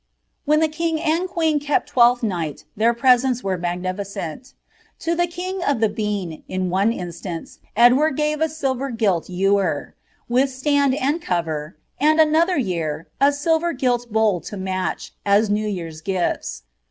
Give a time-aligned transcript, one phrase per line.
[0.45, 4.55] When the king and queen kept Twelfth night, their presents were magnificent:
[4.97, 9.93] to the king of the Bean, in one instance, Edward gave a silver gilt ewer,
[10.27, 15.67] with stand and cover, and anotlier year, a silver gilt bowl to match, as new
[15.67, 16.63] yearns gifls.